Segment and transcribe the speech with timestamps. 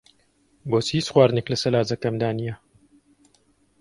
[0.69, 2.55] بۆچی هیچ خواردنێک لە سەلاجەکەمدا نییە؟